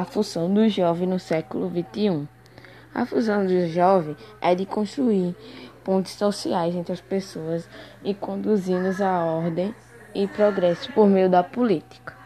a 0.00 0.06
função 0.06 0.52
do 0.52 0.66
jovem 0.70 1.06
no 1.06 1.18
século 1.18 1.70
XXI. 1.70 2.26
A 2.94 3.04
função 3.04 3.44
do 3.44 3.68
jovem 3.68 4.16
é 4.40 4.54
de 4.54 4.64
construir 4.64 5.36
pontes 5.84 6.12
sociais 6.12 6.74
entre 6.74 6.94
as 6.94 7.00
pessoas 7.02 7.68
e 8.02 8.14
conduzi-los 8.14 9.02
à 9.02 9.22
ordem 9.22 9.74
e 10.14 10.26
progresso 10.26 10.90
por 10.94 11.06
meio 11.06 11.28
da 11.28 11.42
política. 11.42 12.21